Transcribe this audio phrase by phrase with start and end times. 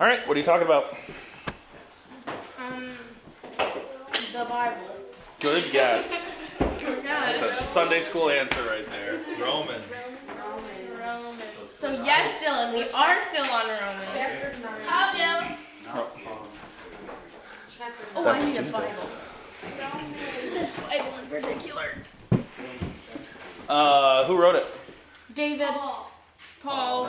[0.00, 0.92] All right, what are you talking about?
[2.58, 2.90] Um,
[4.32, 4.80] the Bible.
[5.40, 6.20] Good guess.
[6.60, 9.20] Yeah, That's a Sunday school answer right there.
[9.40, 9.82] Romans.
[10.28, 11.00] Romans.
[11.00, 11.42] Romans.
[11.78, 14.04] So yes, Dylan, we are still on Romans.
[14.14, 14.80] Chapter nine.
[14.86, 15.54] How do?
[17.78, 18.68] Chapter Oh, That's I need Tuesday.
[18.68, 19.08] a Bible.
[20.52, 21.88] This Bible in particular.
[23.68, 24.66] Uh, who wrote it?
[25.34, 25.68] David.
[25.68, 26.10] Paul.
[26.62, 27.08] Paul.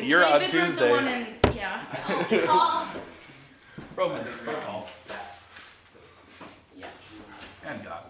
[0.00, 1.37] You're David on wrote the Tuesday.
[1.58, 2.46] One in, yeah.
[2.46, 2.86] Paul.
[3.96, 4.28] Romans.
[4.64, 4.88] Paul.
[7.66, 8.04] And God.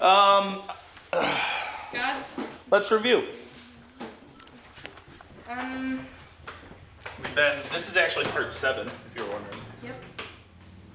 [0.00, 0.62] Um,
[1.92, 2.24] God.
[2.70, 3.24] let's review.
[5.48, 6.06] Um.
[7.22, 7.58] We've been.
[7.72, 9.62] This is actually part seven, if you're wondering.
[9.82, 10.04] Yep.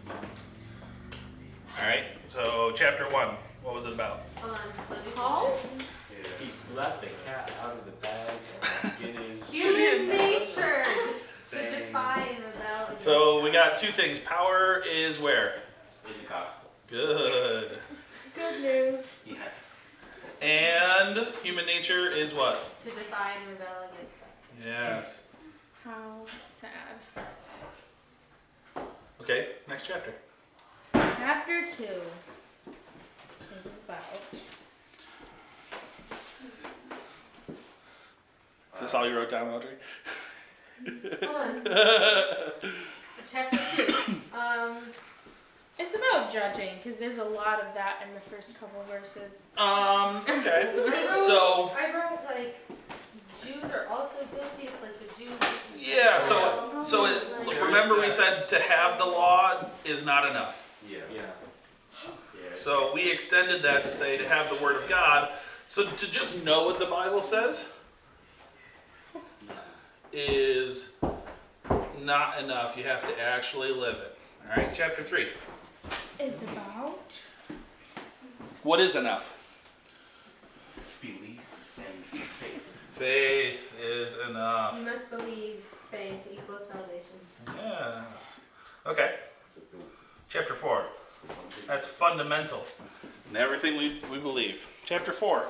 [0.08, 2.04] All right.
[2.30, 3.36] So chapter one.
[3.62, 4.22] What was it about?
[4.38, 4.60] Hold on.
[4.90, 5.58] Let me Paul.
[6.40, 8.55] He let the cat out of the bag at the beginning.
[9.86, 10.84] Human nature
[11.52, 13.00] to defy and rebel.
[13.00, 14.18] So we got two things.
[14.20, 15.62] Power is where?
[16.08, 16.72] In the gospel.
[16.88, 17.78] Good.
[18.34, 19.06] Good news.
[19.28, 19.36] Yeah.
[20.42, 22.80] And human nature is what?
[22.80, 24.66] to defy and rebel against God.
[24.66, 25.22] Yes.
[25.84, 27.26] How sad.
[29.22, 29.50] Okay.
[29.68, 30.16] Next chapter.
[30.94, 31.84] Chapter two
[33.54, 34.02] is about.
[38.76, 39.76] Is this all you wrote down, Audrey?
[41.24, 41.64] Hold on.
[43.32, 43.94] Chapter two.
[44.38, 44.78] Um.
[45.78, 49.42] It's about judging because there's a lot of that in the first couple verses.
[49.58, 50.18] Um.
[50.30, 50.72] Okay.
[50.74, 52.60] I wrote, So I wrote like
[53.44, 54.64] Jews are also guilty.
[54.64, 55.34] It's like the Jews.
[55.80, 56.20] yeah.
[56.20, 60.70] So so it, remember we said to have the law is not enough.
[60.90, 61.00] Yeah.
[61.14, 61.22] Yeah.
[62.04, 62.58] Yeah.
[62.58, 65.30] So we extended that to say to have the word of God.
[65.70, 67.66] So to just know what the Bible says
[70.16, 70.94] is
[72.02, 72.78] not enough.
[72.78, 74.18] You have to actually live it.
[74.50, 75.28] All right, chapter 3.
[76.20, 77.20] Is about.
[78.64, 79.38] What is enough?
[81.02, 81.42] Belief
[81.78, 82.72] and faith.
[82.96, 84.78] Faith is enough.
[84.80, 85.58] You must believe
[85.92, 87.58] faith equals salvation.
[87.58, 88.06] Yes.
[88.88, 89.16] Okay,
[90.30, 90.86] chapter 4.
[91.68, 92.64] That's fundamental
[93.30, 94.66] in everything we, we believe.
[94.86, 95.46] Chapter 4.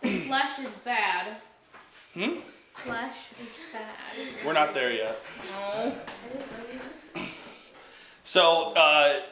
[0.00, 1.36] Flesh is bad.
[2.14, 2.38] Hmm?
[2.78, 4.46] Flesh is bad.
[4.46, 5.18] We're not there yet.
[5.50, 5.58] No.
[5.58, 7.26] I didn't know you.
[8.22, 9.22] So, uh,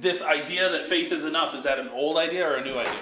[0.00, 2.92] this idea that faith is enough, is that an old idea or a new idea?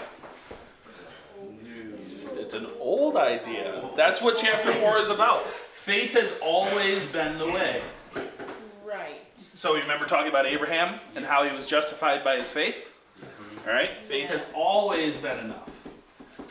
[2.37, 3.83] It's an old idea.
[3.97, 5.47] That's what chapter 4 is about.
[5.47, 7.81] Faith has always been the way.
[8.85, 9.21] Right.
[9.55, 12.91] So, you remember talking about Abraham and how he was justified by his faith?
[13.67, 13.91] All right?
[14.07, 15.71] Faith has always been enough.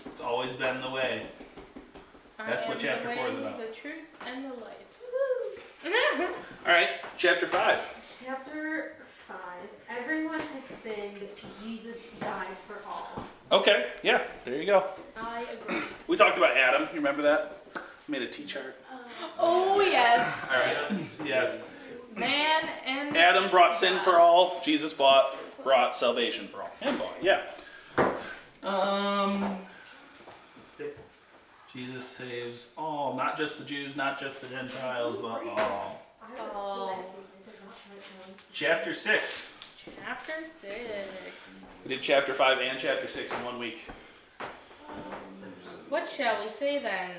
[0.08, 1.28] It's always been the way.
[2.48, 3.58] That's I what chapter four is about.
[3.60, 3.94] The truth
[4.26, 4.86] and the light.
[6.66, 8.18] All right, chapter 5.
[8.26, 8.94] Chapter
[9.28, 9.38] five.
[9.90, 11.20] Everyone has sinned.
[11.64, 13.26] Jesus died for all.
[13.52, 14.84] Okay, yeah, there you go.
[15.18, 15.82] I agree.
[16.08, 16.84] We talked about Adam.
[16.94, 17.62] You remember that?
[18.08, 18.76] Made a T chart.
[19.38, 20.52] Oh yes.
[20.52, 21.88] All right, yes.
[22.16, 24.60] Man and Adam brought sin for all.
[24.64, 26.72] Jesus bought brought salvation for all.
[26.82, 27.42] And bought, yeah.
[28.64, 29.60] Um,
[31.74, 36.02] Jesus saves all, not just the Jews, not just the Gentiles, but all.
[36.40, 36.88] Oh.
[36.88, 37.06] selected.
[37.48, 38.36] I did not write down.
[38.54, 39.52] Chapter six.
[40.04, 41.08] chapter six.
[41.86, 43.80] We did chapter five and chapter six in one week.
[45.90, 47.12] What shall we say then?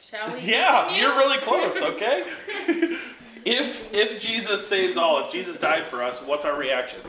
[0.00, 0.40] Shall we?
[0.50, 1.80] Yeah, you're really close.
[1.82, 2.24] Okay.
[3.44, 7.00] if if Jesus saves all, if Jesus died for us, what's our reaction?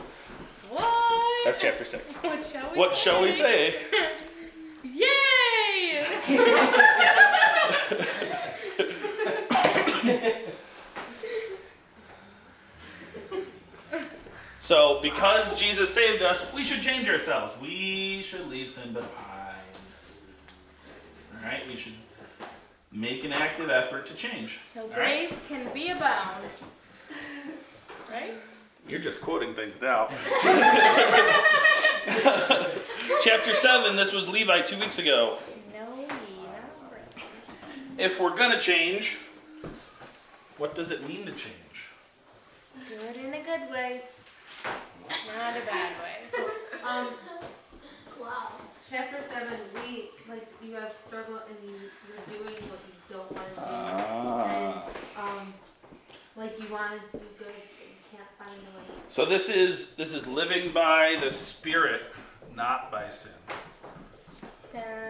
[0.70, 1.44] What?
[1.44, 2.14] That's chapter six.
[2.16, 3.00] What shall we What say?
[3.00, 3.74] shall we say?
[4.84, 5.06] Yay!
[14.70, 17.60] So, because Jesus saved us, we should change ourselves.
[17.60, 19.10] We should leave sin behind.
[21.34, 21.94] All right, we should
[22.92, 24.60] make an active effort to change.
[24.72, 26.44] so All right, grace can be abound.
[28.08, 28.34] Right?
[28.88, 30.06] you're just quoting things now.
[33.22, 33.96] Chapter seven.
[33.96, 35.36] This was Levi two weeks ago.
[35.72, 37.24] No, ye not bread.
[38.00, 39.18] If we're gonna change,
[40.56, 41.90] what does it mean to change?
[42.88, 44.00] Good in a good way,
[44.64, 46.44] not a bad way.
[46.82, 47.08] Um.
[48.18, 48.52] Wow.
[48.90, 49.58] Chapter seven.
[49.74, 51.76] We like you have struggle and you
[52.08, 53.66] you're doing what you don't want to do.
[53.66, 54.86] Ah.
[55.18, 55.52] Um.
[56.36, 58.98] Like you want to do good, but you can't find the way.
[59.10, 62.00] So this is this is living by the Spirit,
[62.56, 63.32] not by sin.
[64.72, 65.09] That's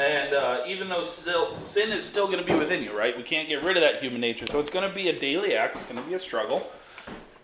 [0.00, 3.14] And uh, even though sin is still going to be within you, right?
[3.14, 4.46] We can't get rid of that human nature.
[4.46, 5.76] So it's going to be a daily act.
[5.76, 6.70] It's going to be a struggle.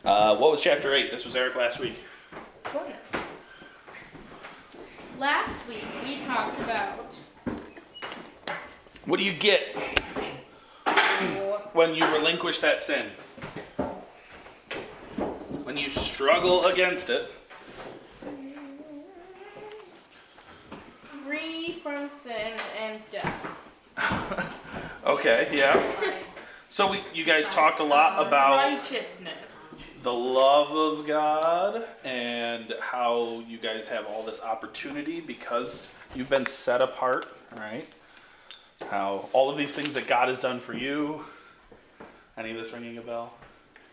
[0.02, 1.10] Uh, what was chapter 8?
[1.10, 2.02] This was Eric last week.
[2.72, 2.94] Join.
[5.18, 7.14] Last week we talked about
[9.04, 9.76] What do you get
[11.74, 13.06] when you relinquish that sin?
[15.64, 17.30] When you struggle against it,
[22.18, 23.46] sin and death.
[25.06, 25.80] okay, yeah.
[26.68, 29.74] So we, you guys talked a lot about righteousness.
[30.02, 36.46] the love of God and how you guys have all this opportunity because you've been
[36.46, 37.86] set apart, right?
[38.90, 41.24] How all of these things that God has done for you.
[42.36, 43.32] Any of this ringing a bell?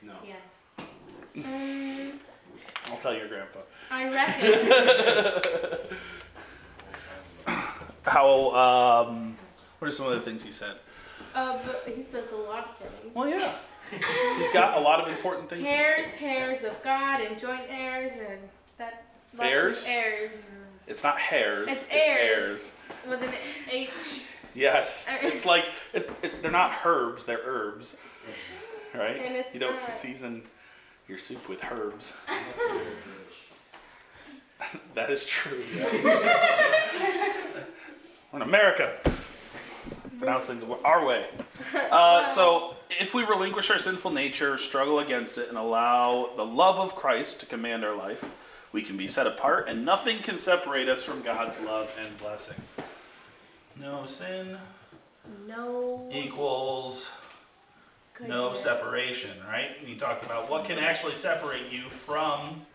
[0.02, 0.14] No.
[0.26, 0.88] Yes.
[1.38, 2.12] Mm,
[2.92, 3.60] I'll tell your grandpa.
[3.90, 5.98] I reckon.
[8.06, 9.38] How, um,
[9.80, 10.76] what are some of the things he said?
[11.36, 13.16] uh, but he says a lot of things.
[13.16, 13.54] Well, yeah.
[14.38, 18.40] He's got a lot of important things Hairs, hairs of God, and joint heirs, and
[18.78, 19.06] that.
[19.40, 19.86] Heirs?
[19.88, 20.52] Heirs.
[20.88, 21.70] It's not hairs.
[21.70, 22.50] It's It's, heirs.
[22.50, 22.76] heirs.
[23.08, 23.34] With an
[23.72, 23.90] H.
[24.54, 25.08] Yes.
[25.24, 27.98] It's like, it, it, they're not herbs, they're herbs.
[28.94, 29.18] Right?
[29.20, 30.44] And it's you don't not- season
[31.08, 32.14] your soup with herbs.
[34.96, 36.04] that is true, yes.
[38.34, 38.92] We're in America.
[40.18, 41.28] Pronounce things our way.
[41.76, 46.80] Uh, so, if we relinquish our sinful nature, struggle against it, and allow the love
[46.80, 48.28] of Christ to command our life,
[48.72, 52.60] we can be set apart, and nothing can separate us from God's love and blessing.
[53.80, 54.58] No sin
[55.48, 56.10] No.
[56.12, 57.12] equals
[58.28, 59.72] no separation, right?
[59.86, 62.66] We talked about what can actually separate you from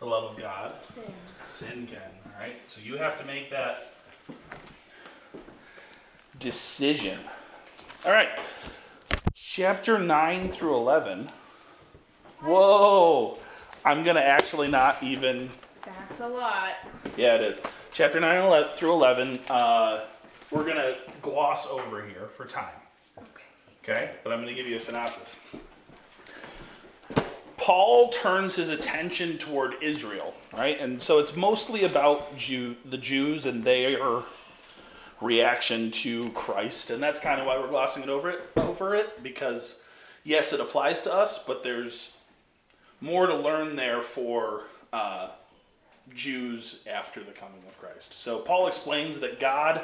[0.00, 0.76] the love of God.
[0.76, 1.04] Sin.
[1.48, 2.56] Sin can, all right?
[2.66, 3.94] So you have to make that
[6.44, 7.18] decision.
[8.04, 8.28] All right.
[9.32, 11.30] Chapter 9 through 11.
[12.42, 13.38] Whoa.
[13.82, 15.48] I'm going to actually not even.
[15.86, 16.74] That's a lot.
[17.16, 17.62] Yeah, it is.
[17.94, 19.38] Chapter 9 11 through 11.
[19.48, 20.04] Uh,
[20.50, 22.68] we're going to gloss over here for time.
[23.16, 23.42] Okay.
[23.82, 25.36] Okay, but I'm going to give you a synopsis.
[27.56, 30.78] Paul turns his attention toward Israel, right?
[30.78, 34.22] And so it's mostly about Jew, the Jews and their
[35.24, 39.22] reaction to Christ, and that's kind of why we're glossing it over it over it
[39.22, 39.80] because
[40.22, 42.16] yes, it applies to us, but there's
[43.00, 44.62] more to learn there for
[44.92, 45.28] uh,
[46.14, 48.14] Jews after the coming of Christ.
[48.14, 49.80] So Paul explains that God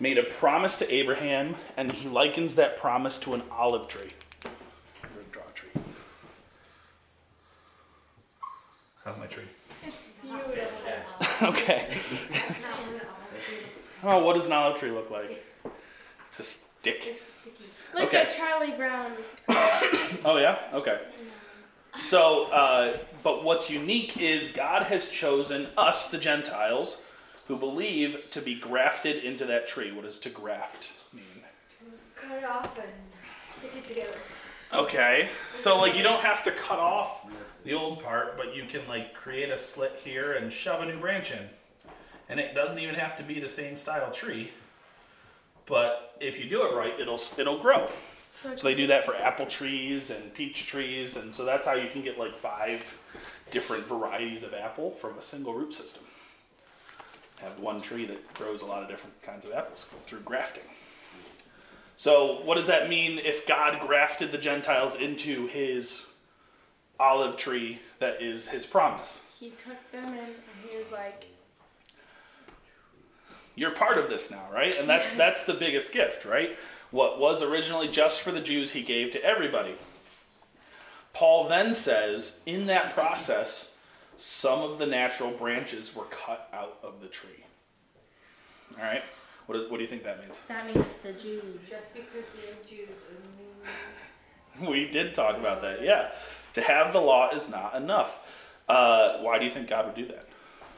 [0.00, 4.12] made a promise to Abraham, and he likens that promise to an olive tree.
[4.44, 5.70] We're gonna draw a tree.
[9.04, 9.44] How's my tree?
[9.84, 11.48] It's beautiful.
[11.48, 11.86] okay.
[14.02, 15.44] Oh, what does an olive tree look like?
[16.28, 17.20] It's a stick.
[17.94, 18.22] Like Okay.
[18.28, 19.12] a Charlie Brown.
[20.24, 20.58] Oh yeah.
[20.72, 21.00] Okay.
[22.04, 26.98] So, uh, but what's unique is God has chosen us, the Gentiles,
[27.46, 29.90] who believe, to be grafted into that tree.
[29.92, 31.24] What does to graft mean?
[32.14, 32.88] Cut it off and
[33.44, 34.16] stick it together.
[34.72, 35.28] Okay.
[35.54, 37.26] So like you don't have to cut off
[37.64, 40.98] the old part, but you can like create a slit here and shove a new
[40.98, 41.48] branch in.
[42.28, 44.50] And it doesn't even have to be the same style tree.
[45.66, 47.88] But if you do it right, it'll it'll grow.
[48.42, 51.90] So they do that for apple trees and peach trees, and so that's how you
[51.90, 52.98] can get like five
[53.50, 56.04] different varieties of apple from a single root system.
[57.40, 60.64] Have one tree that grows a lot of different kinds of apples through grafting.
[61.96, 66.06] So, what does that mean if God grafted the Gentiles into his
[67.00, 69.28] olive tree that is his promise?
[69.38, 71.26] He took them in and he was like,
[73.58, 74.78] You're part of this now, right?
[74.78, 76.56] And that's that's the biggest gift, right?
[76.92, 79.74] What was originally just for the Jews, he gave to everybody.
[81.12, 83.76] Paul then says, in that process,
[84.16, 87.44] some of the natural branches were cut out of the tree.
[88.78, 89.02] All right?
[89.46, 90.40] What, is, what do you think that means?
[90.46, 91.42] that means the Jews.
[91.68, 92.24] Just because
[92.70, 92.94] you're Jews
[94.68, 96.12] We did talk about that, yeah.
[96.54, 98.20] To have the law is not enough.
[98.68, 100.28] Uh, why do you think God would do that?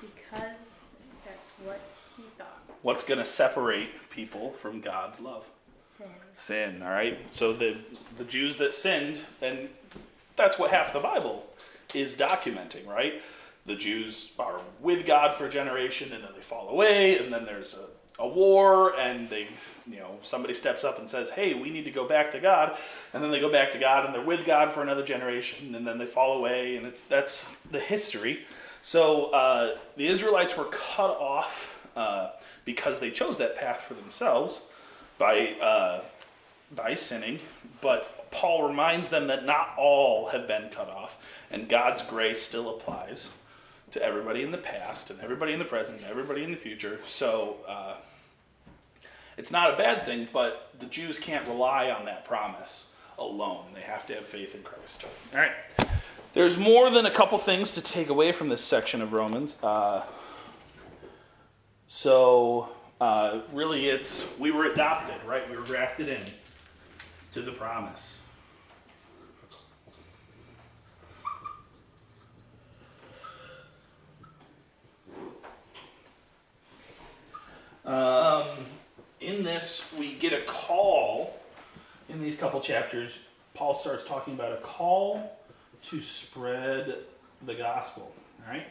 [0.00, 0.94] Because
[1.26, 1.80] that's what
[2.16, 2.69] he thought.
[2.82, 5.46] What's going to separate people from God's love?
[5.96, 6.06] Sin.
[6.34, 7.76] sin all right so the
[8.16, 9.68] the jews that sinned and
[10.34, 11.44] that's what half the bible
[11.94, 13.20] is documenting right
[13.66, 17.44] the jews are with god for a generation and then they fall away and then
[17.44, 19.46] there's a, a war and they
[19.86, 22.78] you know somebody steps up and says hey we need to go back to god
[23.12, 25.86] and then they go back to god and they're with god for another generation and
[25.86, 28.40] then they fall away and it's that's the history
[28.80, 32.30] so uh, the israelites were cut off uh,
[32.64, 34.62] because they chose that path for themselves
[35.18, 36.00] by uh,
[36.74, 37.40] by sinning.
[37.80, 41.18] But Paul reminds them that not all have been cut off,
[41.50, 43.30] and God's grace still applies
[43.90, 47.00] to everybody in the past and everybody in the present and everybody in the future.
[47.06, 47.96] So uh,
[49.36, 53.64] it's not a bad thing, but the Jews can't rely on that promise alone.
[53.74, 55.04] They have to have faith in Christ.
[55.34, 55.52] All right.
[56.32, 59.58] There's more than a couple things to take away from this section of Romans.
[59.62, 60.02] Uh,
[61.92, 62.68] so
[63.00, 65.50] uh, really, it's we were adopted, right?
[65.50, 66.22] We were grafted in
[67.32, 68.20] to the promise.
[77.84, 78.44] Um,
[79.20, 81.36] in this, we get a call.
[82.08, 83.18] In these couple chapters,
[83.54, 85.36] Paul starts talking about a call
[85.86, 86.98] to spread
[87.44, 88.14] the gospel.
[88.46, 88.66] All right?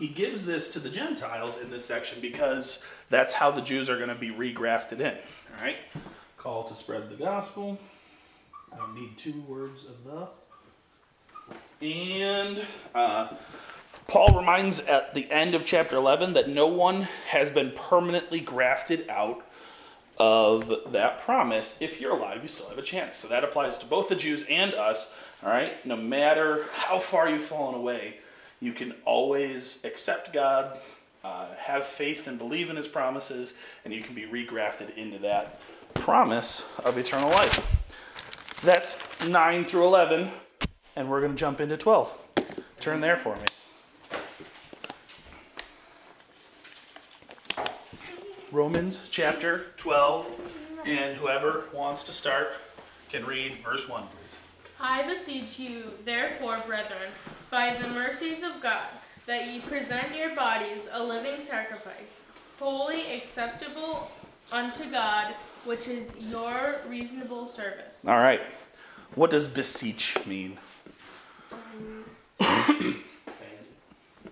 [0.00, 3.98] He gives this to the Gentiles in this section because that's how the Jews are
[3.98, 5.12] going to be regrafted in.
[5.12, 5.76] All right?
[6.38, 7.78] Call to spread the gospel.
[8.72, 11.86] I need two words of the.
[11.86, 12.64] And
[12.94, 13.28] uh,
[14.06, 19.06] Paul reminds at the end of chapter 11 that no one has been permanently grafted
[19.10, 19.46] out
[20.16, 21.76] of that promise.
[21.82, 23.18] If you're alive, you still have a chance.
[23.18, 25.12] So that applies to both the Jews and us.
[25.44, 25.84] All right?
[25.84, 28.16] No matter how far you've fallen away,
[28.60, 30.78] you can always accept God,
[31.24, 35.60] uh, have faith and believe in his promises, and you can be regrafted into that
[35.94, 37.76] promise of eternal life.
[38.62, 40.30] That's 9 through 11,
[40.94, 42.16] and we're going to jump into 12.
[42.80, 43.42] Turn there for me.
[48.52, 52.48] Romans chapter 12, and whoever wants to start
[53.08, 54.38] can read verse 1, please.
[54.80, 57.10] I beseech you, therefore, brethren,
[57.50, 58.86] by the mercies of God,
[59.26, 62.28] that ye present your bodies a living sacrifice,
[62.58, 64.10] wholly acceptable
[64.52, 68.06] unto God, which is your reasonable service.
[68.06, 68.40] All right.
[69.14, 70.58] What does beseech mean?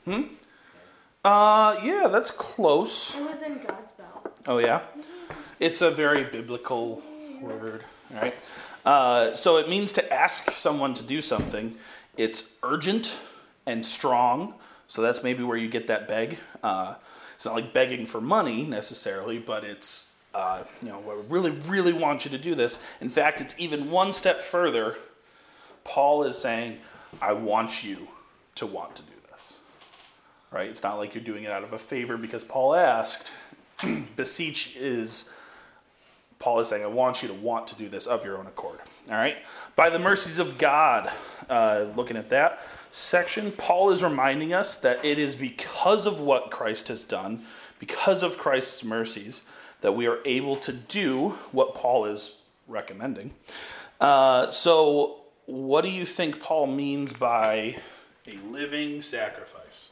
[0.04, 0.22] hmm?
[1.24, 3.16] Uh, yeah, that's close.
[3.16, 4.38] It was in God's belt.
[4.46, 4.82] Oh, yeah?
[5.58, 7.02] It's a very biblical
[7.40, 7.82] word,
[8.14, 8.34] all right?
[8.86, 11.74] Uh, so it means to ask someone to do something.
[12.18, 13.16] It's urgent
[13.64, 14.54] and strong,
[14.88, 16.38] so that's maybe where you get that beg.
[16.64, 16.96] Uh,
[17.36, 21.92] it's not like begging for money necessarily, but it's, uh, you know, I really, really
[21.92, 22.82] want you to do this.
[23.00, 24.96] In fact, it's even one step further.
[25.84, 26.78] Paul is saying,
[27.22, 28.08] I want you
[28.56, 29.58] to want to do this.
[30.50, 30.68] Right?
[30.68, 33.30] It's not like you're doing it out of a favor because Paul asked.
[34.16, 35.30] Beseech is
[36.38, 38.78] Paul is saying, I want you to want to do this of your own accord.
[39.10, 39.38] All right?
[39.74, 41.10] By the mercies of God,
[41.50, 46.50] uh, looking at that section, Paul is reminding us that it is because of what
[46.50, 47.40] Christ has done,
[47.78, 49.42] because of Christ's mercies,
[49.80, 52.34] that we are able to do what Paul is
[52.66, 53.32] recommending.
[54.00, 57.76] Uh, so, what do you think Paul means by
[58.26, 59.90] a living sacrifice?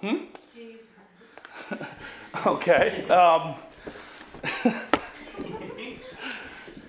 [0.00, 0.16] Hmm?
[2.48, 3.02] Okay.
[3.08, 3.54] Um,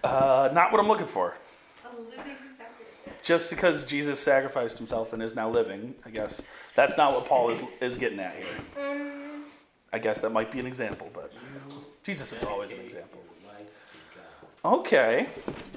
[0.04, 1.36] uh, not what I'm looking for.
[1.84, 3.22] A living sacrifice.
[3.24, 6.42] Just because Jesus sacrificed himself and is now living, I guess
[6.76, 8.48] that's not what Paul is, is getting at here.
[9.92, 11.34] I guess that might be an example, but
[12.04, 13.20] Jesus is always an example.
[14.64, 15.28] Okay.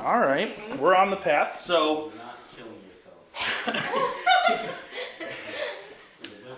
[0.00, 0.78] All right.
[0.78, 1.60] We're on the path.
[1.60, 2.12] So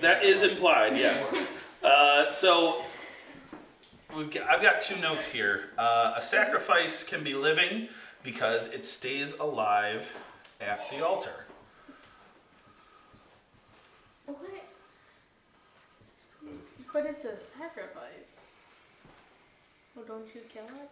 [0.00, 1.32] that is implied, yes.
[1.82, 2.83] Uh, so
[4.16, 5.70] we've got, I've got two notes here.
[5.76, 7.88] Uh, a sacrifice can be living
[8.22, 10.12] because it stays alive
[10.60, 11.46] at the altar.
[14.26, 14.38] what?
[16.92, 18.46] But it's a sacrifice.
[19.94, 20.90] Well, don't you kill it?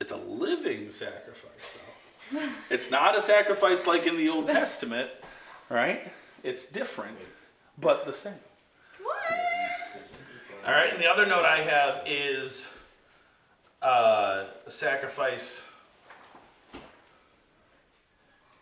[0.00, 1.78] It's a living sacrifice,
[2.32, 2.40] though.
[2.70, 5.10] it's not a sacrifice like in the Old Testament,
[5.68, 6.10] right?
[6.42, 7.18] It's different,
[7.78, 8.34] but the same.
[10.68, 12.68] All right, and the other note I have is
[13.80, 15.62] uh, a sacrifice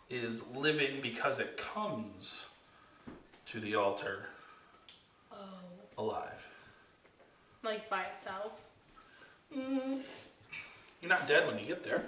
[0.09, 2.45] is living because it comes
[3.47, 4.27] to the altar
[5.33, 5.35] Oh.
[5.97, 6.47] alive.
[7.61, 8.61] Like by itself?
[9.53, 12.03] You're not dead when you get there.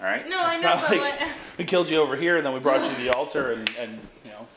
[0.00, 0.28] All right.
[0.28, 1.28] No, I It's know, not but like what-
[1.58, 4.00] we killed you over here, and then we brought you to the altar, and, and
[4.24, 4.48] you know,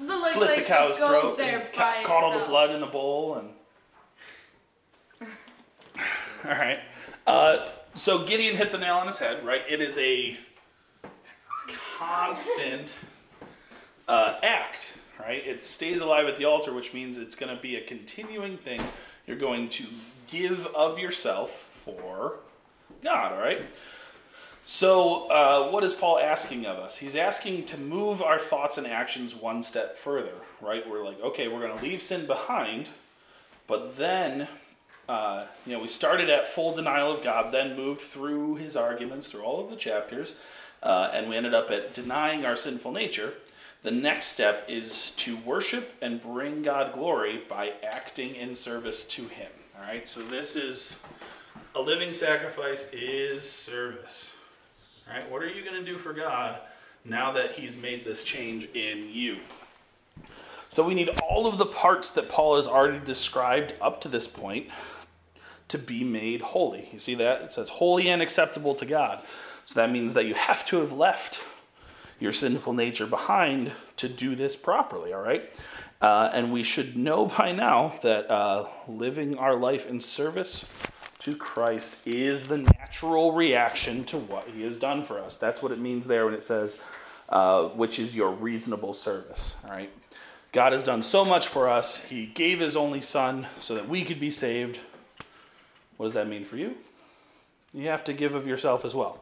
[0.00, 2.86] But like, slit like the cow's throat, and ca- caught all the blood in the
[2.86, 3.50] bowl, and
[6.44, 6.80] All right.
[7.26, 9.62] Uh, so Gideon hit the nail on his head, right?
[9.68, 10.38] It is a
[11.98, 12.96] constant
[14.08, 15.46] uh, act, right?
[15.46, 18.80] It stays alive at the altar, which means it's going to be a continuing thing.
[19.26, 19.84] You're going to
[20.28, 21.50] give of yourself
[21.84, 22.36] for
[23.04, 23.62] God, all right?
[24.64, 26.96] So, uh, what is Paul asking of us?
[26.98, 30.88] He's asking to move our thoughts and actions one step further, right?
[30.88, 32.88] We're like, okay, we're going to leave sin behind,
[33.66, 34.48] but then,
[35.08, 39.28] uh, you know, we started at full denial of God, then moved through his arguments,
[39.28, 40.34] through all of the chapters,
[40.82, 43.34] uh, and we ended up at denying our sinful nature.
[43.82, 49.26] The next step is to worship and bring God glory by acting in service to
[49.26, 49.50] Him.
[49.78, 50.98] All right, so this is
[51.74, 54.30] a living sacrifice is service.
[55.10, 56.60] Right, what are you going to do for God
[57.04, 59.38] now that He's made this change in you?
[60.68, 64.28] So we need all of the parts that Paul has already described up to this
[64.28, 64.68] point
[65.66, 66.90] to be made holy.
[66.92, 67.42] You see that?
[67.42, 69.20] It says holy and acceptable to God.
[69.64, 71.42] So that means that you have to have left
[72.20, 75.52] your sinful nature behind to do this properly, all right?
[76.00, 80.64] Uh, and we should know by now that uh, living our life in service
[81.20, 85.36] to Christ is the natural reaction to what He has done for us.
[85.36, 86.80] That's what it means there when it says,
[87.28, 89.90] uh, which is your reasonable service, all right?
[90.52, 92.04] God has done so much for us.
[92.06, 94.80] He gave His only Son so that we could be saved.
[95.96, 96.76] What does that mean for you?
[97.72, 99.20] You have to give of yourself as well.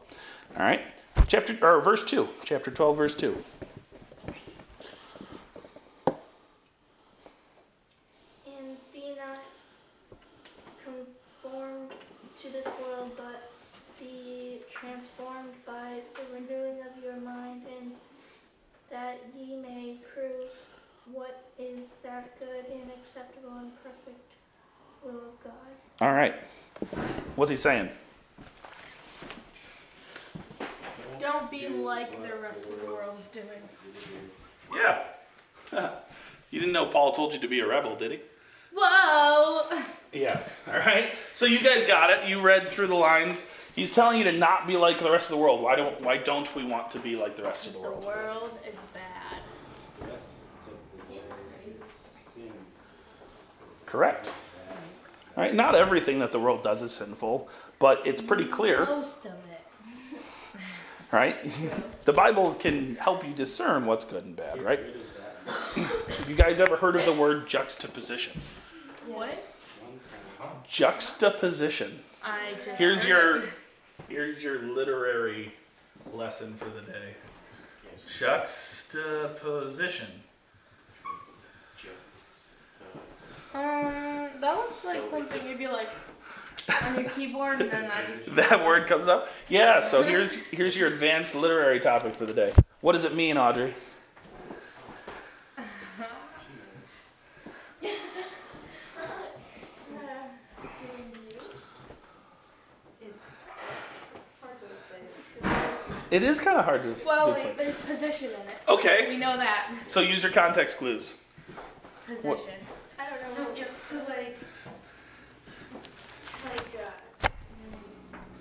[0.57, 0.81] All right?
[1.27, 2.27] Chapter or verse 2.
[2.43, 3.43] Chapter 12 verse 2.
[8.47, 9.39] And be not
[10.83, 11.91] conformed
[12.41, 13.51] to this world, but
[13.99, 17.91] be transformed by the renewing of your mind, and
[18.89, 20.49] that ye may prove
[21.11, 24.33] what is that good and acceptable and perfect
[25.03, 25.53] will of God.
[26.01, 26.33] All right.
[27.35, 27.89] What's he saying?
[31.19, 33.45] Don't be like the rest of the world is doing.
[34.73, 35.03] Yeah.
[36.49, 38.19] you didn't know Paul told you to be a rebel, did he?
[38.73, 39.83] Whoa!
[40.13, 40.59] Yes.
[40.67, 41.11] All right.
[41.35, 42.27] So you guys got it.
[42.27, 43.45] You read through the lines.
[43.75, 45.61] He's telling you to not be like the rest of the world.
[45.61, 48.03] Why don't Why don't we want to be like the rest of the world?
[48.03, 48.25] The world?
[48.25, 49.41] world is bad.
[50.07, 50.29] Yes,
[50.65, 50.71] to
[51.09, 51.85] the
[52.33, 52.51] sin.
[53.85, 54.27] Correct.
[55.37, 55.53] All right.
[55.53, 58.85] Not everything that the world does is sinful, but it's pretty clear.
[58.85, 59.61] Most of it.
[61.11, 61.35] Right?
[62.05, 64.61] the Bible can help you discern what's good and bad.
[64.61, 64.77] Right?
[64.77, 68.39] Get rid of that Have you guys ever heard of the word juxtaposition?
[69.07, 69.43] What?
[70.67, 72.01] Juxtaposition.
[72.23, 72.77] I just.
[72.77, 73.43] Here's your
[74.07, 75.53] here's your literary
[76.13, 77.15] lesson for the day.
[78.17, 80.07] Juxtaposition.
[83.53, 85.89] Um, that looks like So something you'd be like
[86.85, 88.25] on your keyboard, and then I just.
[88.35, 89.27] That word comes up.
[89.47, 89.81] Yeah.
[89.81, 92.53] So here's here's your advanced literary topic for the day.
[92.81, 93.73] What does it mean, Audrey?
[103.01, 103.13] It's
[104.41, 104.99] hard to say.
[105.19, 107.55] It's just It is kind of hard to, to Well, explain.
[107.57, 108.57] there's position in it.
[108.67, 109.07] Okay.
[109.09, 109.71] We know that.
[109.87, 111.17] So use your context clues.
[112.07, 112.37] Position.
[112.97, 113.43] I don't know.
[113.43, 114.37] no, what just to like,
[116.45, 116.79] like,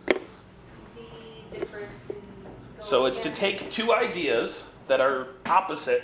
[0.08, 0.14] uh,
[1.52, 1.92] the difference.
[2.80, 6.02] So it's to take two ideas that are opposite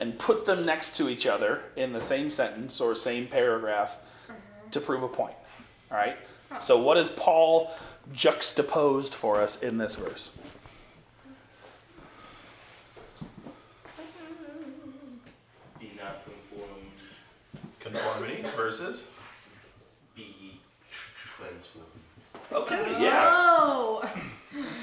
[0.00, 3.98] and put them next to each other in the same sentence or same paragraph
[4.70, 5.34] to prove a point.
[5.90, 6.16] All right?
[6.60, 7.70] So what is Paul
[8.14, 10.30] juxtaposed for us in this verse?
[15.80, 16.92] Be not conformed,
[17.80, 19.04] Conformity versus
[20.14, 21.86] be ye transformed.
[22.52, 23.00] Okay, oh.
[23.02, 23.30] yeah.
[23.32, 24.10] Oh.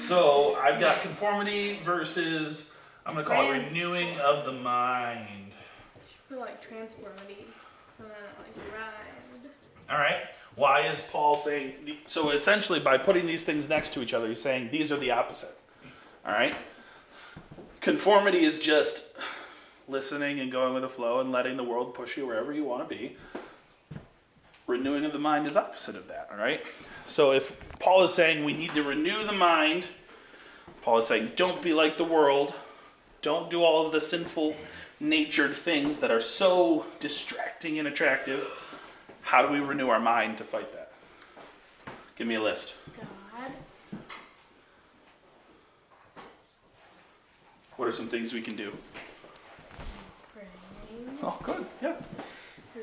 [0.06, 2.72] So I've got conformity versus
[3.04, 5.50] I'm gonna call it Trans- renewing of the mind.
[6.28, 7.46] Feel like transformity.
[7.98, 9.50] And then it like rhymed.
[9.90, 10.26] All right.
[10.54, 11.72] Why is Paul saying?
[11.86, 14.96] the- So essentially, by putting these things next to each other, he's saying these are
[14.96, 15.56] the opposite.
[16.24, 16.54] All right.
[17.80, 19.16] Conformity is just
[19.88, 22.88] listening and going with the flow and letting the world push you wherever you want
[22.88, 23.16] to be.
[24.66, 26.28] Renewing of the mind is opposite of that.
[26.30, 26.62] All right.
[27.06, 29.86] So if Paul is saying we need to renew the mind,
[30.82, 32.54] Paul is saying don't be like the world.
[33.20, 34.56] Don't do all of the sinful
[35.00, 38.50] natured things that are so distracting and attractive.
[39.22, 40.92] How do we renew our mind to fight that?
[42.16, 42.74] Give me a list.
[42.96, 43.52] God.
[47.76, 48.72] What are some things we can do?
[50.32, 51.18] Praying.
[51.22, 51.66] Oh, good.
[51.82, 51.96] Yeah.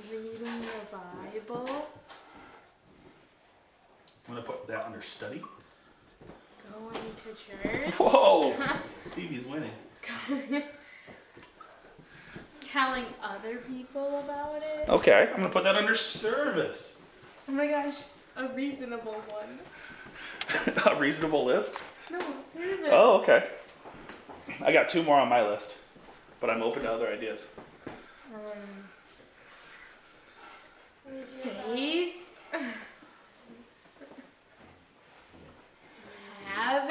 [0.10, 0.98] Reading the
[1.48, 1.68] Bible.
[4.28, 5.42] I'm gonna put that under study.
[6.72, 7.94] Going to church.
[7.96, 8.54] Whoa!
[9.16, 9.72] Phoebe's winning.
[12.62, 14.90] Telling other people about it.
[14.90, 17.02] Okay, I'm gonna put that under service.
[17.48, 18.04] Oh my gosh,
[18.38, 19.60] a reasonable one.
[20.86, 21.82] A reasonable list.
[22.10, 22.20] No,
[22.54, 22.90] service.
[22.90, 23.48] Oh, okay.
[24.64, 25.78] I got two more on my list,
[26.40, 27.48] but I'm open to other ideas.
[28.34, 28.90] Um,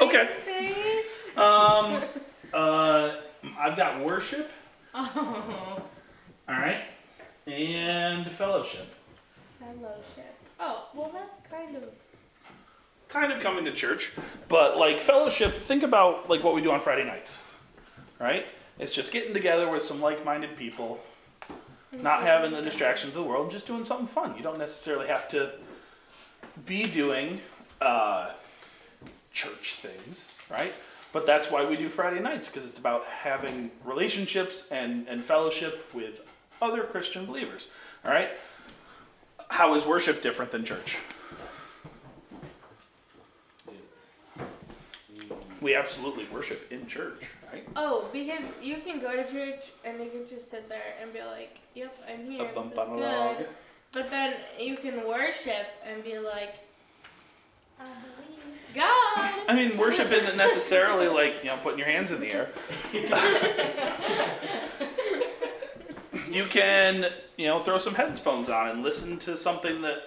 [0.01, 0.29] Okay.
[0.43, 1.37] faith.
[1.37, 2.01] Um,
[2.53, 3.15] uh,
[3.57, 4.51] I've got worship.
[4.93, 5.81] Oh,
[6.49, 6.81] All right,
[7.47, 8.87] and fellowship.
[9.59, 10.35] fellowship.
[10.59, 11.83] Oh, well, that's kind of.
[13.07, 14.11] Kind of coming to church,
[14.49, 15.51] but like fellowship.
[15.53, 17.39] Think about like what we do on Friday nights,
[18.19, 18.45] right?
[18.79, 20.99] It's just getting together with some like-minded people,
[21.91, 24.35] not having the distractions of the world, and just doing something fun.
[24.37, 25.51] You don't necessarily have to
[26.65, 27.41] be doing
[27.79, 28.31] uh,
[29.33, 30.73] church things, right?
[31.13, 35.93] But that's why we do Friday nights because it's about having relationships and, and fellowship
[35.93, 36.21] with
[36.61, 37.67] other Christian believers.
[38.05, 38.29] All right.
[39.49, 40.97] How is worship different than church?
[45.59, 47.67] We absolutely worship in church, right?
[47.75, 51.19] Oh, because you can go to church and you can just sit there and be
[51.21, 52.41] like, "Yep, I'm here.
[52.41, 53.37] A This bump is on good." log.
[53.91, 56.55] But then you can worship and be like,
[57.79, 58.73] I believe.
[58.73, 62.49] "God." I mean, worship isn't necessarily like you know putting your hands in the air.
[66.29, 69.97] you can you know throw some headphones on and listen to something that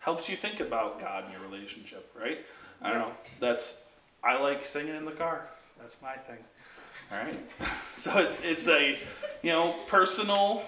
[0.00, 2.44] helps you think about God and your relationship, right?
[2.82, 3.12] I don't know.
[3.40, 3.82] That's
[4.22, 5.48] I like singing in the car.
[5.78, 6.38] That's my thing.
[7.12, 7.38] All right.
[7.96, 8.98] So it's it's a
[9.40, 10.64] you know personal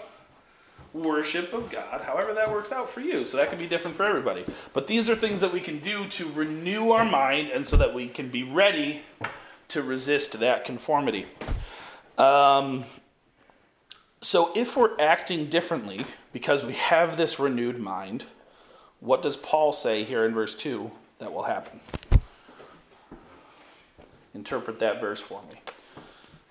[0.92, 3.24] worship of God, however that works out for you.
[3.24, 4.44] So that can be different for everybody.
[4.72, 7.94] But these are things that we can do to renew our mind and so that
[7.94, 9.02] we can be ready
[9.68, 11.26] to resist that conformity.
[12.16, 12.84] Um,
[14.22, 18.24] so if we're acting differently because we have this renewed mind,
[19.00, 21.80] what does Paul say here in verse 2 that will happen?
[24.34, 25.60] Interpret that verse for me.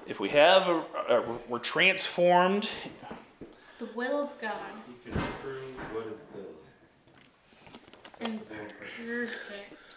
[0.07, 2.69] If we have a, a we're transformed
[3.79, 4.53] The will of God
[4.87, 5.63] you can prove
[5.93, 6.45] what is good.
[8.21, 9.95] and perfect.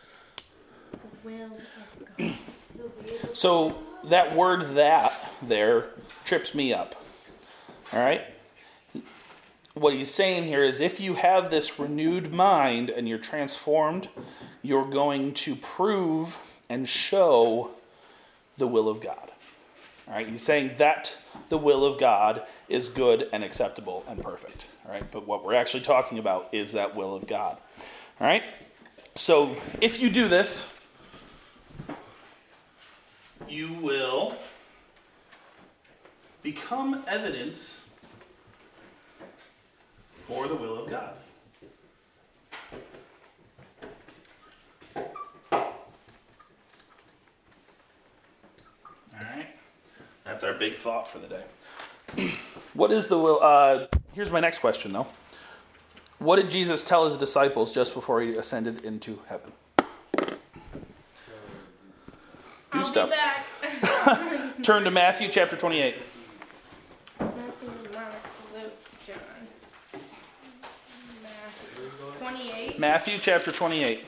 [0.92, 2.34] The will of God.
[3.34, 5.90] So that word that there
[6.24, 7.02] trips me up.
[7.92, 8.22] All right?
[9.74, 14.08] What he's saying here is if you have this renewed mind and you're transformed,
[14.62, 17.70] you're going to prove and show
[18.56, 19.30] the will of God.
[20.08, 20.26] All right?
[20.26, 21.16] He's saying that
[21.48, 24.68] the will of God is good and acceptable and perfect.
[24.86, 25.08] All right?
[25.10, 27.58] But what we're actually talking about is that will of God.
[28.20, 28.42] All right?
[29.14, 30.72] So if you do this,
[33.48, 34.36] you will
[36.42, 37.80] become evidence
[40.22, 41.14] for the will of God.
[49.20, 49.46] All right,
[50.24, 52.32] that's our big thought for the day.
[52.74, 53.38] what is the will?
[53.42, 55.06] Uh, here's my next question, though.
[56.18, 59.52] What did Jesus tell his disciples just before he ascended into heaven?
[62.70, 63.12] Do I'll stuff.
[64.62, 65.94] Turn to Matthew chapter 28.
[67.20, 68.12] Matthew, Mark,
[68.54, 68.72] Luke,
[69.06, 69.16] John.
[71.22, 72.18] Matthew.
[72.18, 72.78] 28.
[72.78, 74.04] Matthew chapter 28.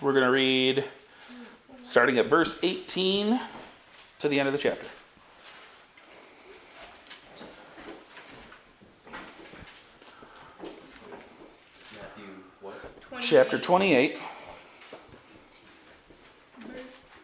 [0.00, 0.84] We're going to read
[1.90, 3.40] starting at verse 18
[4.20, 4.86] to the end of the chapter.
[11.94, 12.24] Matthew,
[12.60, 13.00] what?
[13.00, 13.22] 28.
[13.26, 14.18] Chapter 28,
[16.60, 17.18] Verse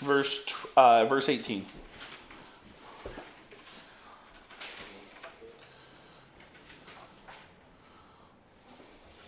[0.00, 1.64] verse uh, verse 18.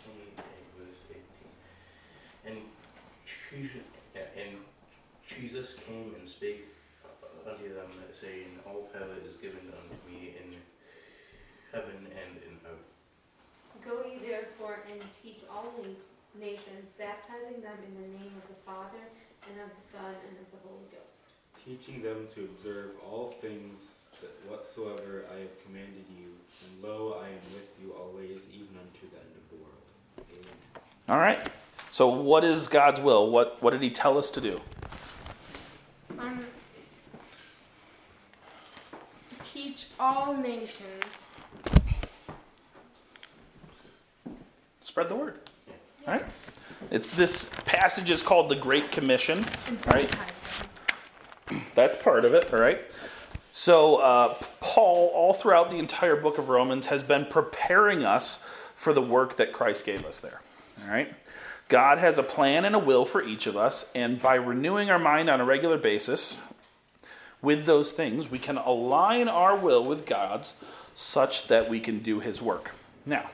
[0.04, 1.52] Twenty-eight, verse eighteen.
[2.46, 2.56] And
[3.50, 3.82] Jesus,
[4.36, 4.56] and
[5.28, 6.66] Jesus came and spake
[7.48, 10.56] unto them, saying, All power is given unto me in
[11.72, 12.88] heaven and in earth.
[13.84, 15.98] Go ye therefore and teach all na-
[16.38, 19.04] nations, baptizing them in the name of the Father,
[19.50, 21.26] and of the Son, and of the Holy Ghost.
[21.64, 26.30] teaching them to observe all things that whatsoever I have commanded you,
[26.66, 29.82] and lo, I am with you always, even unto the end of the world.
[30.30, 30.58] Amen.
[31.12, 31.46] All right.
[31.90, 33.30] So what is God's will?
[33.30, 34.62] What what did he tell us to do?
[36.18, 36.40] Um,
[40.00, 41.36] all nations.
[44.82, 45.38] Spread the word.
[46.06, 46.24] All right?
[46.90, 49.44] It's this passage is called the Great Commission.
[49.68, 50.10] And Right.
[51.74, 52.80] That's part of it, all right?
[53.52, 58.42] So, uh, Paul, all throughout the entire book of Romans, has been preparing us
[58.74, 60.40] for the work that Christ gave us there,
[60.82, 61.14] all right?
[61.68, 64.98] God has a plan and a will for each of us, and by renewing our
[64.98, 66.38] mind on a regular basis
[67.40, 70.54] with those things, we can align our will with God's
[70.94, 72.72] such that we can do his work.
[73.06, 73.30] Now,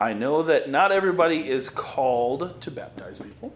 [0.00, 3.52] I know that not everybody is called to baptize people.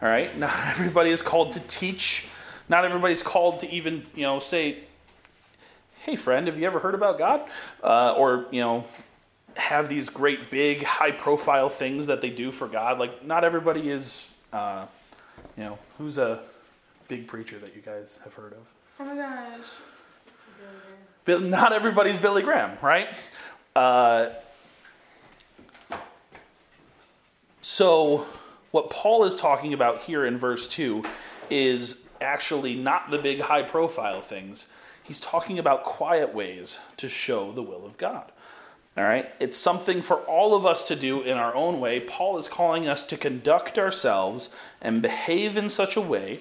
[0.00, 0.36] All right?
[0.38, 2.28] Not everybody is called to teach.
[2.68, 4.78] Not everybody's called to even, you know, say,
[5.98, 7.42] "Hey friend, have you ever heard about God?"
[7.82, 8.84] Uh, or, you know,
[9.56, 12.98] have these great big high profile things that they do for God.
[12.98, 14.86] Like not everybody is uh,
[15.56, 16.40] you know, who's a
[17.08, 18.72] big preacher that you guys have heard of?
[18.98, 19.60] Oh my gosh.
[21.24, 23.08] Bill, not everybody's Billy Graham, right?
[23.76, 24.30] Uh,
[27.60, 28.26] so,
[28.70, 31.04] what Paul is talking about here in verse 2
[31.50, 34.66] is actually not the big high profile things.
[35.02, 38.32] He's talking about quiet ways to show the will of God.
[38.96, 39.30] All right?
[39.38, 42.00] It's something for all of us to do in our own way.
[42.00, 44.50] Paul is calling us to conduct ourselves
[44.80, 46.40] and behave in such a way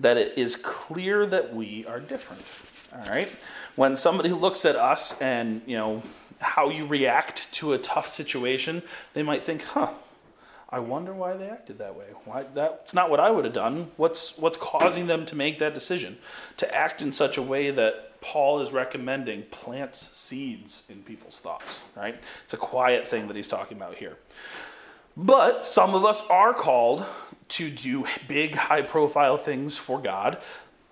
[0.00, 2.42] that it is clear that we are different.
[2.92, 3.28] All right?
[3.76, 6.02] When somebody looks at us and, you know,
[6.40, 8.82] how you react to a tough situation,
[9.14, 9.90] they might think, "Huh,
[10.68, 12.06] I wonder why they acted that way.
[12.24, 13.92] Why that's not what I would have done.
[13.96, 16.18] What's what's causing them to make that decision?
[16.56, 21.82] To act in such a way that Paul is recommending plants seeds in people's thoughts,
[21.94, 22.16] right?
[22.44, 24.16] It's a quiet thing that he's talking about here.
[25.14, 27.04] But some of us are called
[27.48, 30.38] to do big, high profile things for God.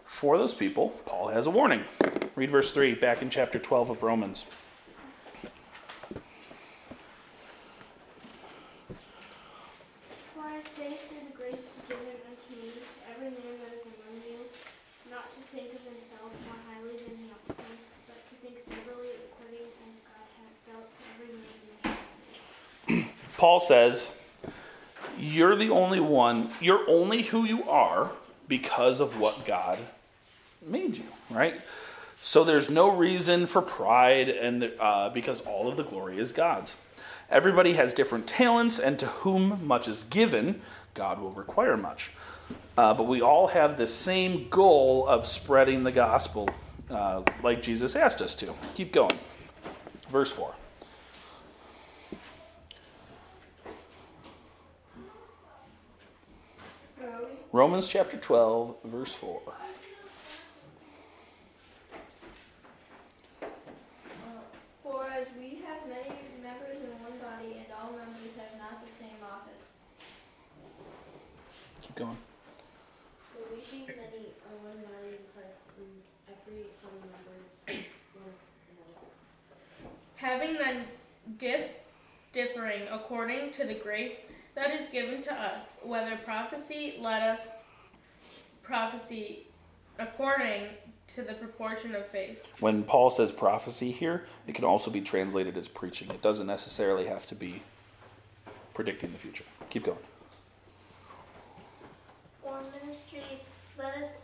[0.05, 1.85] For those people, Paul has a warning.
[2.37, 4.45] Read verse 3 back in chapter 12 of Romans.
[10.35, 14.21] For I say through the grace given unto me, to every man that is among
[14.29, 14.39] you,
[15.11, 18.61] not to think of himself more highly than he ought to think, but to think
[18.61, 23.13] soberly according as God hath dealt to every man measure.
[23.43, 24.13] Paul says,
[25.19, 28.13] You're the only one, you're only who you are
[28.47, 29.81] because of what God
[30.65, 31.61] made you, right?
[32.21, 36.77] So there's no reason for pride, and uh, because all of the glory is God's.
[37.29, 40.63] Everybody has different talents, and to whom much is given,
[40.95, 42.13] God will require much.
[42.79, 46.49] Uh, but we all have the same goal of spreading the gospel,
[46.93, 48.55] uh, like Jesus asked us to.
[48.77, 49.19] Keep going.
[50.09, 50.55] Verse 4.
[57.55, 59.43] Romans chapter 12, verse 4.
[64.83, 68.91] For as we have many members in one body, and all members have not the
[68.91, 69.73] same office.
[71.83, 72.17] Keep going.
[73.35, 76.01] So we think many are one body in Christ, and
[76.33, 77.85] every one members.
[80.17, 80.85] Having then
[81.37, 81.81] gifts
[82.33, 87.49] differing according to the grace that is given to us, whether prophecy, let us
[88.63, 89.47] prophecy
[89.99, 90.69] according
[91.15, 92.47] to the proportion of faith.
[92.61, 96.09] When Paul says prophecy here, it can also be translated as preaching.
[96.11, 97.63] It doesn't necessarily have to be
[98.73, 99.45] predicting the future.
[99.71, 99.99] Keep going.
[102.43, 103.21] Or ministry,
[103.77, 104.15] let us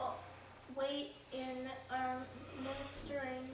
[0.00, 0.04] uh,
[0.74, 2.16] wait in our
[2.60, 3.48] ministering,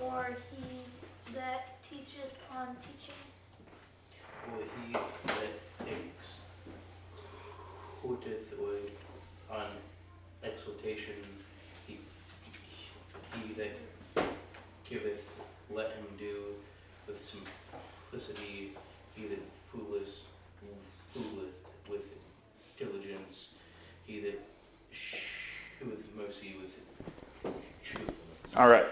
[0.00, 3.14] or he that teaches on teaching.
[4.52, 6.40] Or he that ex-
[8.02, 9.66] putteth or on
[10.80, 11.14] exhortation,
[11.86, 11.98] he,
[13.34, 13.76] he that
[14.88, 15.28] giveth,
[15.70, 16.36] let him do
[17.06, 17.38] with
[18.12, 18.72] simplicity,
[19.14, 20.24] he that fooleth,
[21.08, 21.54] fooleth
[21.88, 22.02] with
[22.78, 23.54] diligence,
[24.06, 24.40] he that
[24.90, 28.16] sheweth mercy with truthfulness.
[28.56, 28.86] All right.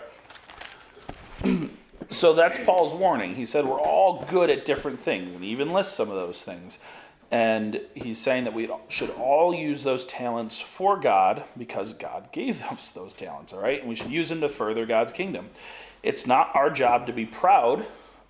[2.10, 3.34] so that's Paul's warning.
[3.34, 6.44] He said we're all good at different things, and he even lists some of those
[6.44, 6.78] things.
[7.30, 12.62] And he's saying that we should all use those talents for God because God gave
[12.64, 13.80] us those talents, all right?
[13.80, 15.50] And we should use them to further God's kingdom.
[16.02, 17.84] It's not our job to be proud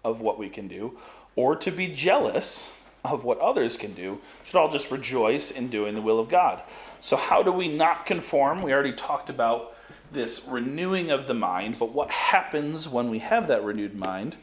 [0.05, 0.99] of what we can do
[1.37, 4.15] or to be jealous of what others can do.
[4.15, 6.63] We should all just rejoice in doing the will of God.
[7.01, 8.63] So, how do we not conform?
[8.63, 9.75] We already talked about
[10.11, 14.37] this renewing of the mind, but what happens when we have that renewed mind?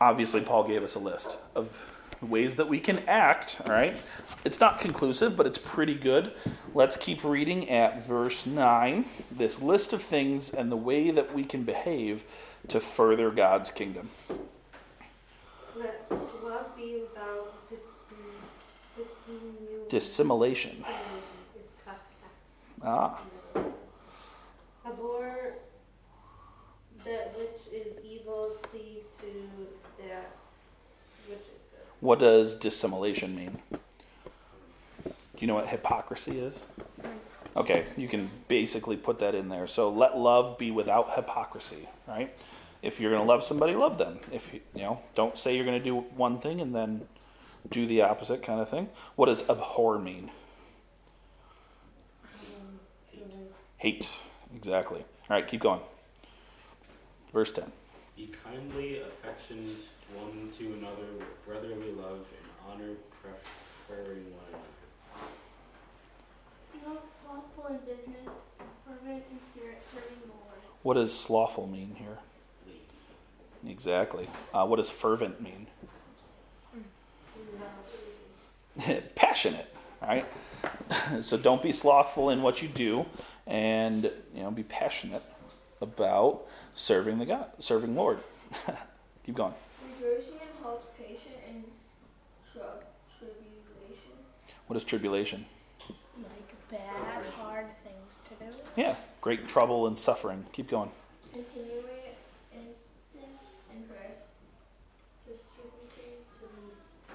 [0.00, 1.91] Obviously, Paul gave us a list of
[2.22, 3.96] ways that we can act, all right?
[4.44, 6.32] It's not conclusive, but it's pretty good.
[6.74, 9.04] Let's keep reading at verse 9.
[9.30, 12.24] This list of things and the way that we can behave
[12.68, 14.08] to further God's kingdom.
[15.76, 16.04] Let
[16.44, 17.78] love be without dis-
[18.96, 19.88] Dissimulation.
[19.88, 20.84] dissimulation.
[21.56, 21.96] It's tough.
[22.84, 23.20] Ah,
[24.86, 25.54] Abhor
[27.04, 29.48] that which is evil, cleave to
[30.04, 30.30] that
[31.26, 31.86] which is good.
[32.02, 33.58] What does dissimulation mean?
[35.04, 36.64] Do you know what hypocrisy is?
[37.56, 39.68] Okay, you can basically put that in there.
[39.68, 42.36] So let love be without hypocrisy, right?
[42.82, 44.18] If you're going to love somebody, love them.
[44.32, 47.02] If you, you know, don't say you're going to do one thing and then
[47.70, 48.88] do the opposite kind of thing.
[49.14, 50.30] What does abhor mean?
[53.76, 54.18] Hate.
[54.56, 55.00] Exactly.
[55.30, 55.80] All right, keep going.
[57.32, 57.70] Verse 10.
[58.22, 59.68] Be kindly affectioned
[60.14, 64.62] one to another with brotherly love and honor, preferring one another.
[66.72, 68.32] Be not slothful in business,
[68.86, 70.60] fervent in spirit, serving the Lord.
[70.84, 72.18] What does slothful mean here?
[73.66, 74.28] Exactly.
[74.54, 75.66] Uh, what does fervent mean?
[79.16, 80.26] Passionate, all right?
[81.22, 83.04] so don't be slothful in what you do
[83.48, 85.24] and, you know, be passionate
[85.80, 88.18] about serving the God, serving Lord.
[89.24, 89.54] keep going.
[90.00, 91.64] Rejoicing in hope, patient in
[93.18, 94.12] tribulation.
[94.66, 95.46] What is tribulation?
[96.18, 98.52] Like bad, hard things to do.
[98.76, 100.44] Yeah, great trouble and suffering.
[100.52, 100.90] Keep going.
[101.32, 102.16] Continuing
[102.52, 103.40] instant
[103.72, 104.16] in prayer.
[105.26, 105.38] To the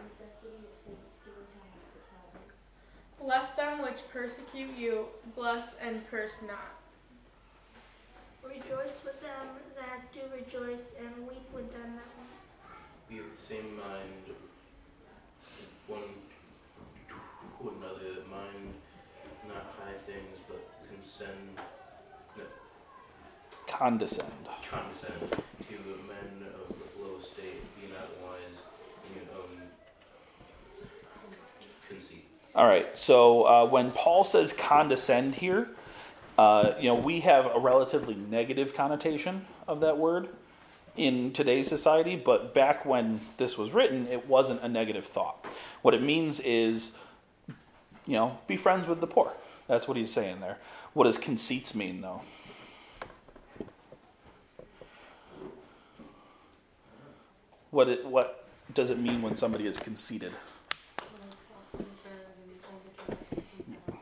[0.03, 2.45] necessity of saints, giving hospitality.
[3.21, 6.77] Bless them which persecute you, bless and curse not.
[8.47, 13.09] Rejoice with them that do rejoice, and weep with them that weep.
[13.09, 14.35] Be of the same mind,
[15.87, 16.01] one
[17.59, 18.73] to another, mind
[19.47, 21.59] not high things, but consent,
[23.67, 24.31] Condescend.
[24.69, 25.75] condescend to
[26.07, 28.57] men of low estate, be not wise
[29.09, 29.61] in your own
[31.87, 32.25] conceit.
[32.55, 32.97] All right.
[32.97, 35.69] So uh, when Paul says condescend here,
[36.37, 40.29] uh, you know, we have a relatively negative connotation of that word
[40.95, 45.45] in today's society, but back when this was written, it wasn't a negative thought.
[45.81, 46.97] What it means is,
[48.05, 49.33] you know, be friends with the poor.
[49.67, 50.57] That's what he's saying there.
[50.93, 52.21] What does conceits mean, though?
[57.69, 60.31] What it, what does it mean when somebody is conceited?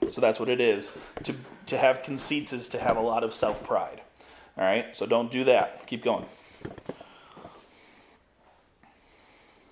[0.10, 0.94] So that's what it is.
[1.24, 1.36] To
[1.68, 4.02] to have conceits is to have a lot of self pride.
[4.58, 4.96] All right.
[4.96, 5.86] So don't do that.
[5.88, 6.26] Keep going.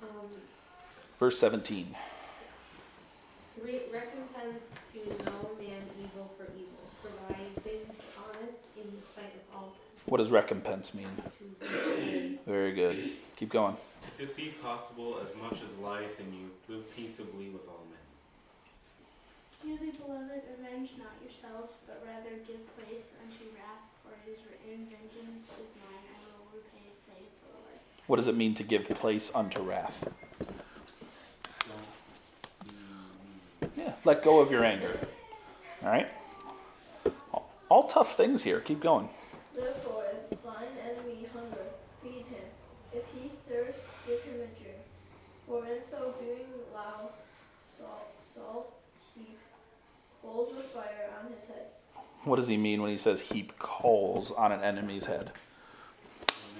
[0.01, 0.27] Um,
[1.19, 1.95] Verse seventeen.
[3.63, 4.61] Re- recompense
[4.93, 7.85] to no man evil for evil, providing
[8.17, 9.75] honest in spite of all
[10.05, 11.07] What does recompense mean?
[12.45, 13.11] Very good.
[13.37, 13.77] Keep going.
[14.03, 17.82] If it be possible, as much as lieth in you, live peaceably with all men.
[17.82, 17.82] Dearly beloved,
[20.73, 25.71] avenge not yourselves, but rather give place unto wrath, for it is written, Vengeance is
[25.75, 27.79] mine, I will repay, saith the Lord.
[28.07, 30.11] What does it mean to give place unto wrath?
[33.77, 33.93] Yeah.
[34.03, 34.99] Let go of your anger.
[35.83, 36.09] All right.
[37.69, 38.59] All, tough things here.
[38.59, 39.09] Keep going.
[39.55, 41.65] Therefore, if thine enemy hunger,
[42.03, 42.45] feed him.
[42.93, 44.77] If he thirst, give him a drink.
[45.47, 47.09] For in so doing thou
[47.77, 48.73] salt, salt
[49.15, 49.39] heap
[50.23, 51.67] coals of fire on his head.
[52.23, 55.31] What does he mean when he says heap coals on an enemy's head?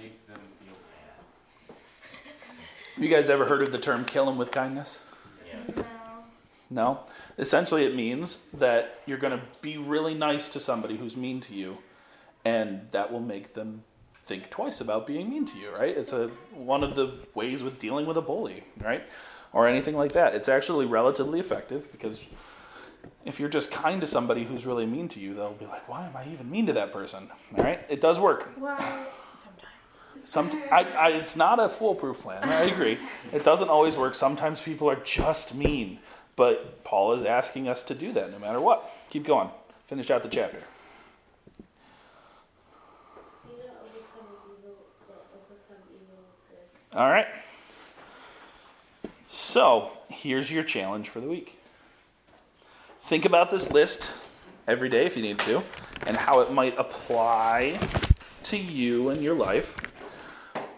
[0.00, 0.76] Make them feel
[1.68, 1.76] bad.
[3.02, 5.00] You guys ever heard of the term kill him with kindness?
[5.46, 5.74] Yeah.
[5.76, 6.24] Now,
[6.70, 7.00] No.
[7.38, 11.54] Essentially, it means that you're going to be really nice to somebody who's mean to
[11.54, 11.78] you,
[12.44, 13.82] and that will make them
[14.22, 15.96] think twice about being mean to you, right?
[15.96, 19.08] It's a one of the ways with dealing with a bully, right?
[19.52, 20.34] Or anything like that.
[20.34, 22.24] It's actually relatively effective because
[23.24, 26.06] if you're just kind to somebody who's really mean to you, they'll be like, "Why
[26.06, 27.80] am I even mean to that person?" All right?
[27.88, 28.50] It does work.
[28.58, 28.76] Well,
[30.22, 30.50] sometimes.
[30.52, 32.44] Some, I, I, it's not a foolproof plan.
[32.44, 32.98] I agree.
[33.32, 34.14] It doesn't always work.
[34.14, 35.98] Sometimes people are just mean.
[36.36, 38.90] But Paul is asking us to do that no matter what.
[39.10, 39.48] Keep going.
[39.86, 40.58] Finish out the chapter.
[40.58, 41.64] Do
[43.56, 46.98] not overcome evil, but overcome evil with good.
[46.98, 47.26] All right.
[49.28, 51.58] So, here's your challenge for the week.
[53.04, 54.14] Think about this list
[54.66, 55.62] every day if you need to,
[56.06, 57.78] and how it might apply
[58.44, 59.76] to you and your life.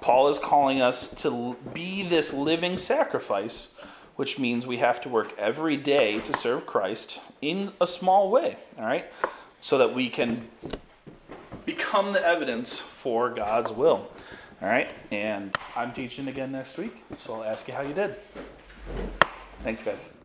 [0.00, 3.72] Paul is calling us to be this living sacrifice,
[4.16, 8.56] which means we have to work every day to serve Christ in a small way,
[8.76, 9.06] all right?
[9.60, 10.48] So that we can
[11.64, 14.10] become the evidence for God's will.
[14.60, 14.88] All right?
[15.12, 18.16] And I'm teaching again next week, so I'll ask you how you did.
[19.62, 20.16] Thanks, guys.